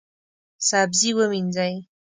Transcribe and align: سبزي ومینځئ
سبزي 0.69 1.11
ومینځئ 1.17 1.73